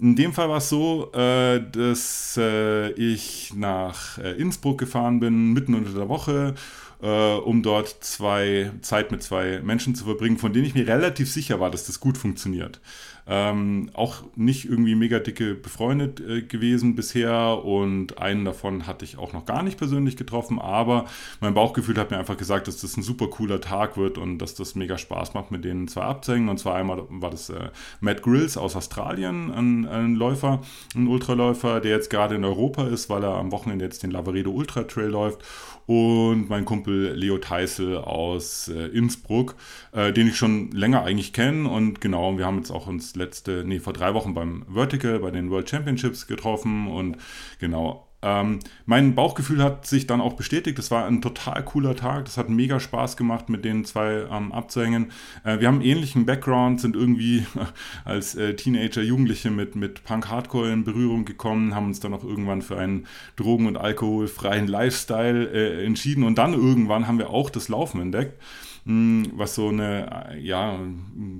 In 0.00 0.14
dem 0.14 0.32
Fall 0.32 0.48
war 0.48 0.58
es 0.58 0.68
so, 0.68 1.10
äh, 1.12 1.60
dass 1.72 2.36
äh, 2.36 2.92
ich 2.92 3.52
nach 3.56 4.18
äh, 4.18 4.40
Innsbruck 4.40 4.78
gefahren 4.78 5.18
bin, 5.18 5.52
mitten 5.52 5.74
unter 5.74 5.90
der 5.90 6.08
Woche 6.08 6.54
äh, 7.02 7.34
um 7.34 7.62
dort 7.62 7.88
zwei 8.02 8.72
Zeit 8.82 9.10
mit 9.10 9.22
zwei 9.22 9.60
Menschen 9.62 9.94
zu 9.94 10.04
verbringen, 10.04 10.38
von 10.38 10.52
denen 10.52 10.66
ich 10.66 10.74
mir 10.74 10.86
relativ 10.86 11.30
sicher 11.30 11.60
war, 11.60 11.70
dass 11.70 11.86
das 11.86 12.00
gut 12.00 12.18
funktioniert. 12.18 12.80
Ähm, 13.30 13.90
auch 13.92 14.24
nicht 14.36 14.64
irgendwie 14.64 14.94
mega 14.94 15.18
dicke 15.18 15.54
befreundet 15.54 16.18
äh, 16.20 16.40
gewesen 16.42 16.94
bisher 16.94 17.62
und 17.62 18.16
einen 18.16 18.46
davon 18.46 18.86
hatte 18.86 19.04
ich 19.04 19.18
auch 19.18 19.34
noch 19.34 19.44
gar 19.44 19.62
nicht 19.62 19.76
persönlich 19.76 20.16
getroffen, 20.16 20.58
aber 20.58 21.04
mein 21.40 21.52
Bauchgefühl 21.52 21.98
hat 21.98 22.10
mir 22.10 22.16
einfach 22.16 22.38
gesagt, 22.38 22.68
dass 22.68 22.80
das 22.80 22.96
ein 22.96 23.02
super 23.02 23.28
cooler 23.28 23.60
Tag 23.60 23.98
wird 23.98 24.16
und 24.16 24.38
dass 24.38 24.54
das 24.54 24.74
mega 24.74 24.96
Spaß 24.96 25.34
macht, 25.34 25.50
mit 25.50 25.62
denen 25.62 25.88
zwei 25.88 26.02
abzuhängen. 26.02 26.48
Und 26.48 26.58
zwar 26.58 26.76
einmal 26.76 27.02
war 27.10 27.30
das 27.30 27.50
äh, 27.50 27.68
Matt 28.00 28.22
Grills 28.22 28.56
aus 28.56 28.76
Australien, 28.76 29.50
ein, 29.50 29.86
ein 29.86 30.14
Läufer, 30.14 30.62
ein 30.94 31.06
Ultraläufer, 31.06 31.80
der 31.80 31.90
jetzt 31.90 32.08
gerade 32.08 32.36
in 32.36 32.44
Europa 32.44 32.86
ist, 32.86 33.10
weil 33.10 33.22
er 33.24 33.34
am 33.34 33.52
Wochenende 33.52 33.84
jetzt 33.84 34.02
den 34.02 34.10
Lavaredo 34.10 34.50
Ultra 34.50 34.84
Trail 34.84 35.08
läuft 35.08 35.42
und 35.88 36.50
mein 36.50 36.66
Kumpel 36.66 37.14
Leo 37.14 37.38
Teisel 37.38 37.96
aus 37.96 38.68
äh, 38.68 38.88
Innsbruck, 38.88 39.54
äh, 39.92 40.12
den 40.12 40.28
ich 40.28 40.36
schon 40.36 40.70
länger 40.70 41.02
eigentlich 41.04 41.32
kenne 41.32 41.68
und 41.68 42.02
genau, 42.02 42.36
wir 42.36 42.44
haben 42.44 42.58
jetzt 42.58 42.70
auch 42.70 42.86
uns 42.86 43.16
letzte, 43.18 43.64
nee, 43.66 43.80
vor 43.80 43.92
drei 43.92 44.14
Wochen 44.14 44.34
beim 44.34 44.64
Vertical, 44.72 45.18
bei 45.18 45.30
den 45.30 45.50
World 45.50 45.68
Championships 45.68 46.26
getroffen 46.26 46.88
und 46.88 47.18
genau, 47.58 48.08
ähm, 48.20 48.58
mein 48.84 49.14
Bauchgefühl 49.14 49.62
hat 49.62 49.86
sich 49.86 50.08
dann 50.08 50.20
auch 50.20 50.32
bestätigt. 50.32 50.76
Das 50.78 50.90
war 50.90 51.06
ein 51.06 51.22
total 51.22 51.64
cooler 51.64 51.94
Tag. 51.94 52.24
Das 52.24 52.36
hat 52.36 52.48
mega 52.48 52.80
Spaß 52.80 53.16
gemacht, 53.16 53.48
mit 53.48 53.64
den 53.64 53.84
zwei 53.84 54.26
ähm, 54.30 54.50
abzuhängen. 54.50 55.12
Äh, 55.44 55.60
wir 55.60 55.68
haben 55.68 55.80
ähnlichen 55.80 56.26
Background, 56.26 56.80
sind 56.80 56.96
irgendwie 56.96 57.46
als 58.04 58.34
äh, 58.34 58.54
Teenager, 58.56 59.02
Jugendliche 59.02 59.50
mit, 59.50 59.76
mit 59.76 60.02
Punk-Hardcore 60.02 60.72
in 60.72 60.82
Berührung 60.82 61.26
gekommen, 61.26 61.76
haben 61.76 61.86
uns 61.86 62.00
dann 62.00 62.12
auch 62.12 62.24
irgendwann 62.24 62.62
für 62.62 62.76
einen 62.76 63.06
drogen- 63.36 63.66
und 63.66 63.76
alkoholfreien 63.76 64.66
Lifestyle 64.66 65.46
äh, 65.52 65.84
entschieden. 65.84 66.24
Und 66.24 66.38
dann 66.38 66.54
irgendwann 66.54 67.06
haben 67.06 67.18
wir 67.18 67.30
auch 67.30 67.50
das 67.50 67.68
Laufen 67.68 68.00
entdeckt 68.00 68.34
was 68.88 69.54
so 69.54 69.68
eine 69.68 70.38
ja, 70.40 70.78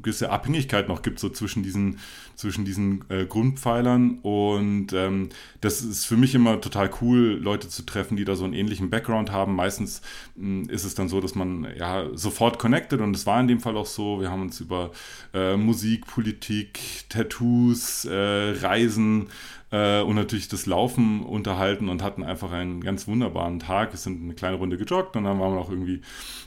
gewisse 0.03 0.31
Abhängigkeit 0.31 0.87
noch 0.87 1.01
gibt, 1.01 1.19
so 1.19 1.31
zwischen 1.31 1.63
diesen, 1.63 1.99
zwischen 2.35 2.67
diesen 2.67 3.05
äh, 3.09 3.25
Grundpfeilern. 3.25 4.19
Und 4.19 4.93
ähm, 4.93 5.31
das 5.63 5.81
ist 5.81 6.05
für 6.05 6.19
mich 6.19 6.35
immer 6.35 6.61
total 6.61 6.91
cool, 7.01 7.39
Leute 7.41 7.69
zu 7.69 7.85
treffen, 7.85 8.19
die 8.19 8.27
da 8.27 8.37
so 8.37 8.45
einen 8.45 8.53
ähnlichen 8.53 8.91
Background 8.91 9.33
haben. 9.33 9.57
Meistens 9.57 10.03
mh, 10.37 10.65
hm, 10.65 10.71
ist 10.71 10.85
es 10.85 10.95
dann 10.95 11.09
so, 11.09 11.23
dass 11.23 11.35
man 11.35 11.67
ja 11.79 12.07
sofort 12.13 12.59
connected 12.59 13.01
und 13.01 13.17
es 13.17 13.25
war 13.25 13.41
in 13.41 13.49
dem 13.49 13.61
Fall 13.61 13.79
auch 13.79 13.87
so. 13.87 14.21
Wir 14.21 14.31
haben 14.31 14.43
uns 14.43 14.61
über 14.61 14.91
äh, 15.33 15.57
Musik, 15.57 16.07
Politik, 16.07 16.81
Tattoos, 17.09 18.05
äh, 18.05 18.13
Reisen, 18.61 19.29
äh, 19.71 20.01
und 20.01 20.17
natürlich 20.17 20.49
das 20.49 20.67
Laufen 20.67 21.23
unterhalten 21.23 21.89
und 21.89 22.03
hatten 22.03 22.23
einfach 22.23 22.53
einen 22.53 22.81
ganz 22.81 23.07
wunderbaren 23.07 23.59
Tag. 23.59 23.93
Wir 23.93 23.99
sind 23.99 24.23
eine 24.23 24.35
kleine 24.35 24.57
Runde 24.57 24.79
gejoggt 24.79 25.17
und 25.17 25.25
dann 25.25 25.39
waren 25.39 25.53
wir 25.53 25.59
noch 25.59 25.71
irgendwie, 25.71 26.03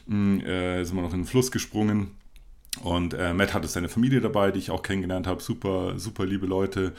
mh, 0.08 0.16
mm, 0.16 0.42
äh, 0.42 0.84
sind 0.84 0.96
wir 0.96 1.04
noch 1.04 1.13
in 1.13 1.22
den 1.22 1.28
Fluss 1.28 1.51
gesprungen. 1.51 2.12
Und 2.84 3.13
äh, 3.13 3.34
Matt 3.34 3.54
hatte 3.54 3.68
seine 3.68 3.90
Familie 3.90 4.22
dabei, 4.22 4.51
die 4.51 4.60
ich 4.60 4.72
auch 4.72 4.82
kennengelernt 4.82 5.28
habe. 5.28 5.42
Super, 5.42 6.00
super 6.00 6.25
liebe 6.25 6.48
Leute. 6.48 6.94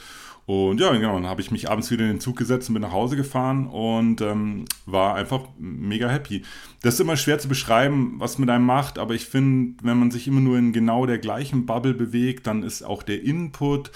Und 0.44 0.80
ja, 0.80 0.92
genau, 0.92 1.14
dann 1.14 1.28
habe 1.28 1.40
ich 1.40 1.50
mich 1.50 1.70
abends 1.70 1.90
wieder 1.90 2.04
in 2.04 2.10
den 2.10 2.20
Zug 2.20 2.36
gesetzt 2.36 2.68
und 2.68 2.74
bin 2.74 2.82
nach 2.82 2.92
Hause 2.92 3.16
gefahren 3.16 3.66
und 3.68 4.20
ähm, 4.20 4.64
war 4.86 5.14
einfach 5.14 5.42
mega 5.58 6.08
happy. 6.08 6.42
Das 6.82 6.94
ist 6.94 7.00
immer 7.00 7.16
schwer 7.16 7.38
zu 7.38 7.48
beschreiben, 7.48 8.16
was 8.18 8.38
mit 8.38 8.50
einem 8.50 8.66
macht, 8.66 8.98
aber 8.98 9.14
ich 9.14 9.26
finde, 9.26 9.82
wenn 9.84 9.98
man 9.98 10.10
sich 10.10 10.26
immer 10.26 10.40
nur 10.40 10.58
in 10.58 10.72
genau 10.72 11.06
der 11.06 11.18
gleichen 11.18 11.64
Bubble 11.64 11.94
bewegt, 11.94 12.48
dann 12.48 12.64
ist 12.64 12.82
auch 12.82 13.04
der 13.04 13.22
Input 13.22 13.92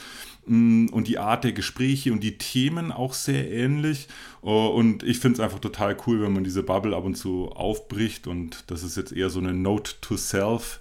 und 0.47 1.05
die 1.05 1.19
Art 1.19 1.43
der 1.43 1.53
Gespräche 1.53 2.12
und 2.12 2.23
die 2.23 2.38
Themen 2.38 2.93
auch 2.93 3.15
sehr 3.15 3.50
ähnlich. 3.50 4.07
Oh, 4.43 4.69
und 4.69 5.03
ich 5.03 5.19
finde 5.19 5.35
es 5.35 5.41
einfach 5.41 5.59
total 5.59 5.97
cool, 6.07 6.23
wenn 6.23 6.33
man 6.33 6.45
diese 6.45 6.62
Bubble 6.62 6.95
ab 6.95 7.05
und 7.05 7.17
zu 7.17 7.50
aufbricht. 7.50 8.29
Und 8.29 8.65
das 8.69 8.85
ist 8.85 8.97
jetzt 8.97 9.12
eher 9.12 9.29
so 9.29 9.41
eine 9.41 9.53
Note 9.53 9.95
to 10.00 10.17
Self, 10.17 10.81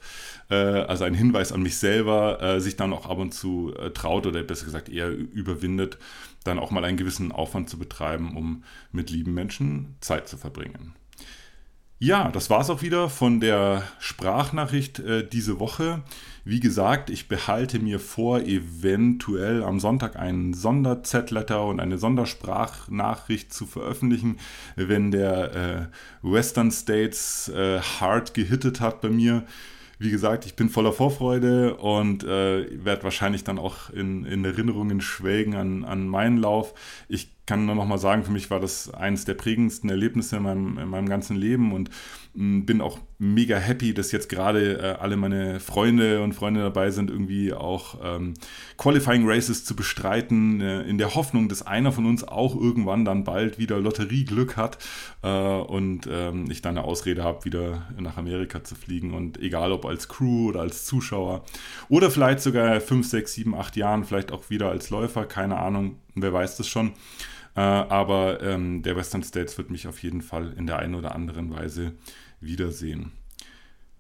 äh, 0.52 0.56
also 0.56 1.04
ein 1.04 1.16
Hinweis 1.16 1.52
an 1.52 1.64
mich 1.64 1.78
selber, 1.78 2.42
äh, 2.42 2.62
sich 2.62 2.76
dann 2.76 2.94
auch 2.94 3.08
ab 3.10 3.18
und 3.18 3.34
zu 3.34 3.74
äh, 3.76 3.90
traut 3.90 4.28
oder 4.28 4.44
besser 4.44 4.66
gesagt 4.66 4.88
eher 4.88 5.10
überwindet, 5.10 5.98
dann 6.44 6.60
auch 6.60 6.70
mal 6.70 6.86
einen 6.86 6.98
gewissen 6.98 7.32
Aufwand 7.32 7.70
zu 7.70 7.80
betreiben, 7.80 8.38
um 8.38 8.64
mit 8.92 9.10
lieben 9.10 9.34
Menschen 9.34 9.96
Zeit 10.00 10.28
zu 10.28 10.38
verbringen. 10.38 10.94
Ja, 11.98 12.30
das 12.30 12.50
war 12.50 12.60
es 12.60 12.70
auch 12.70 12.82
wieder 12.82 13.10
von 13.10 13.40
der 13.40 13.84
Sprachnachricht 14.00 15.00
äh, 15.00 15.25
diese 15.25 15.60
Woche. 15.60 16.04
Wie 16.44 16.60
gesagt, 16.60 17.10
ich 17.10 17.30
behalte 17.30 17.80
mir 17.80 18.02
vor, 18.02 18.42
eventuell 18.42 19.64
am 19.64 19.80
Sonntag 19.80 20.18
einen 20.18 20.54
Sonderzetletter 20.54 21.66
und 21.66 21.80
eine 21.80 21.98
Sondersprachnachricht 21.98 23.52
zu 23.54 23.66
veröffentlichen, 23.66 24.38
wenn 24.75 25.10
der 25.10 25.56
äh, 25.56 25.88
Western 26.22 26.70
States 26.70 27.48
äh, 27.48 27.80
hart 27.80 28.34
gehittet 28.34 28.82
hat 28.82 29.00
bei 29.00 29.10
mir 29.10 29.46
wie 29.98 30.12
gesagt, 30.12 30.46
ich 30.46 30.56
bin 30.56 30.70
voller 30.70 30.92
Vorfreude 30.92 31.75
und 31.75 32.24
äh, 32.24 32.84
werde 32.84 33.04
wahrscheinlich 33.04 33.44
dann 33.44 33.58
auch 33.58 33.90
in, 33.90 34.25
in 34.25 34.44
Erinnerungen 34.44 35.00
schwelgen 35.02 35.56
an, 35.56 35.86
an 35.86 36.08
meinen 36.08 36.38
Lauf. 36.38 36.74
Ich 37.08 37.35
kann 37.46 37.66
nur 37.66 37.75
noch 37.75 37.86
mal 37.86 37.98
sagen, 37.98 38.24
für 38.24 38.32
mich 38.32 38.50
war 38.50 38.60
das 38.60 38.94
eines 38.94 39.25
der 39.25 39.36
prägendsten 39.36 39.90
Erlebnisse 39.90 40.38
in 40.38 40.44
meinem, 40.44 40.78
in 40.78 40.88
meinem 40.88 41.08
ganzen 41.08 41.36
Leben 41.36 41.74
und 41.74 41.90
mh, 42.34 42.66
bin 42.66 42.82
auch 42.82 43.00
mega 43.18 43.58
happy, 43.58 43.94
dass 43.94 44.12
jetzt 44.12 44.30
gerade 44.30 44.80
äh, 44.80 45.02
alle 45.02 45.16
meine 45.16 45.60
Freunde 45.60 46.22
und 46.22 46.34
Freunde 46.34 46.62
dabei 46.62 46.90
sind, 46.92 47.10
irgendwie 47.10 47.54
auch 47.54 48.00
ähm, 48.04 48.34
Qualifying 48.78 49.30
Races 49.30 49.64
zu 49.64 49.75
bestreiten, 49.75 50.60
äh, 50.60 50.82
in 50.84 50.98
der 50.98 51.16
Hoffnung, 51.16 51.48
dass 51.48 51.66
einer 51.66 51.92
von 51.92 52.06
uns 52.06 52.28
auch 52.28 52.56
irgendwann 52.56 53.06
dann 53.06 53.24
bald 53.24 53.60
wieder 53.60 53.80
Lotterieglück 53.80 54.58
hat 54.58 54.80
äh, 55.22 55.30
und 55.30 56.10
ähm, 56.12 56.50
ich 56.50 56.62
dann 56.62 56.78
eine 56.78 56.86
Ausrede 56.86 57.24
habe, 57.24 57.46
wieder 57.46 57.88
nach 57.98 58.18
Amerika 58.18 58.64
zu 58.64 58.75
fliegen 58.75 59.14
und 59.14 59.40
egal 59.40 59.72
ob 59.72 59.86
als 59.86 60.10
Crew 60.10 60.50
oder 60.50 60.62
als 60.62 60.86
Zuschauer 60.86 61.46
oder 61.90 62.10
vielleicht 62.10 62.42
sogar 62.42 62.82
5, 62.82 63.08
6, 63.08 63.34
7, 63.34 63.56
8 63.56 63.75
Jahren, 63.75 64.04
vielleicht 64.04 64.32
auch 64.32 64.50
wieder 64.50 64.70
als 64.70 64.90
Läufer, 64.90 65.25
keine 65.25 65.58
Ahnung, 65.58 65.98
wer 66.16 66.34
weiß 66.34 66.58
das 66.58 66.68
schon. 66.68 66.94
Äh, 67.56 67.62
aber 67.62 68.42
ähm, 68.42 68.84
der 68.84 68.96
Western 68.96 69.24
States 69.24 69.58
wird 69.58 69.70
mich 69.70 69.88
auf 69.88 70.04
jeden 70.04 70.22
Fall 70.22 70.54
in 70.58 70.68
der 70.68 70.80
einen 70.80 70.96
oder 70.96 71.16
anderen 71.16 71.52
Weise 71.52 71.94
wiedersehen. 72.42 73.12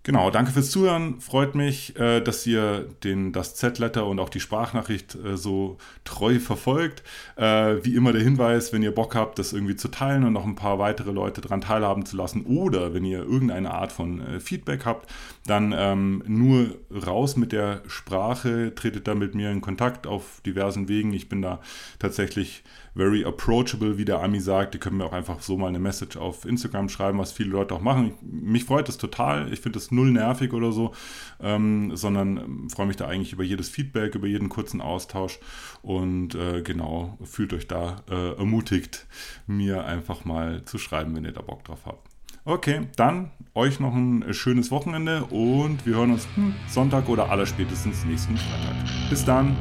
Genau, 0.05 0.29
danke 0.29 0.51
fürs 0.51 0.69
Zuhören. 0.69 1.19
Freut 1.19 1.55
mich, 1.55 1.99
äh, 1.99 2.21
dass 2.21 2.45
ihr 2.45 2.87
den, 3.03 3.33
das 3.33 3.55
Z-Letter 3.55 4.05
und 4.05 4.19
auch 4.19 4.29
die 4.29 4.39
Sprachnachricht 4.39 5.15
äh, 5.15 5.35
so 5.35 5.79
treu 6.03 6.37
verfolgt. 6.37 7.01
Äh, 7.37 7.77
wie 7.83 7.95
immer 7.95 8.13
der 8.13 8.21
Hinweis, 8.21 8.71
wenn 8.71 8.83
ihr 8.83 8.93
Bock 8.93 9.15
habt, 9.15 9.39
das 9.39 9.51
irgendwie 9.51 9.75
zu 9.75 9.87
teilen 9.87 10.23
und 10.23 10.33
noch 10.33 10.45
ein 10.45 10.53
paar 10.53 10.77
weitere 10.77 11.09
Leute 11.09 11.41
daran 11.41 11.61
teilhaben 11.61 12.05
zu 12.05 12.17
lassen 12.17 12.45
oder 12.45 12.93
wenn 12.93 13.03
ihr 13.03 13.23
irgendeine 13.23 13.73
Art 13.73 13.91
von 13.91 14.21
Feedback 14.39 14.85
habt, 14.85 15.11
dann 15.47 15.73
ähm, 15.75 16.23
nur 16.27 16.75
raus 16.91 17.35
mit 17.35 17.51
der 17.51 17.81
Sprache, 17.87 18.75
tretet 18.75 19.07
da 19.07 19.15
mit 19.15 19.33
mir 19.33 19.49
in 19.49 19.61
Kontakt 19.61 20.05
auf 20.05 20.39
diversen 20.45 20.87
Wegen. 20.87 21.13
Ich 21.13 21.29
bin 21.29 21.41
da 21.41 21.61
tatsächlich 21.97 22.63
very 22.95 23.25
approachable, 23.25 23.97
wie 23.97 24.05
der 24.05 24.21
Ami 24.21 24.39
sagt. 24.39 24.73
Die 24.73 24.79
können 24.79 24.97
mir 24.97 25.05
auch 25.05 25.13
einfach 25.13 25.41
so 25.41 25.57
mal 25.57 25.67
eine 25.67 25.79
Message 25.79 26.17
auf 26.17 26.45
Instagram 26.45 26.89
schreiben, 26.89 27.19
was 27.19 27.31
viele 27.31 27.49
Leute 27.49 27.75
auch 27.75 27.81
machen. 27.81 28.07
Ich, 28.07 28.13
mich 28.21 28.63
freut 28.63 28.87
das 28.87 28.97
total. 28.97 29.51
Ich 29.51 29.59
finde 29.59 29.79
das 29.79 29.91
null 29.95 30.11
nervig 30.11 30.53
oder 30.53 30.71
so, 30.71 30.93
ähm, 31.41 31.95
sondern 31.95 32.37
ähm, 32.37 32.69
freue 32.69 32.87
mich 32.87 32.97
da 32.97 33.07
eigentlich 33.07 33.33
über 33.33 33.43
jedes 33.43 33.69
Feedback, 33.69 34.15
über 34.15 34.27
jeden 34.27 34.49
kurzen 34.49 34.81
Austausch 34.81 35.39
und 35.81 36.35
äh, 36.35 36.61
genau, 36.61 37.17
fühlt 37.23 37.53
euch 37.53 37.67
da 37.67 37.97
äh, 38.09 38.37
ermutigt, 38.37 39.07
mir 39.47 39.85
einfach 39.85 40.25
mal 40.25 40.63
zu 40.65 40.77
schreiben, 40.77 41.15
wenn 41.15 41.25
ihr 41.25 41.31
da 41.31 41.41
Bock 41.41 41.63
drauf 41.63 41.85
habt. 41.85 42.09
Okay, 42.47 42.81
dann 42.95 43.31
euch 43.55 43.79
noch 43.79 43.95
ein 43.95 44.31
schönes 44.35 44.69
Wochenende 44.69 45.23
und 45.25 45.83
wir 45.85 45.95
hören 45.95 46.11
uns 46.11 46.27
Sonntag 46.67 47.09
oder 47.09 47.31
allerspätestens 47.31 48.05
nächsten 48.05 48.37
Freitag. 48.37 49.09
Bis 49.09 49.25
dann. 49.25 49.57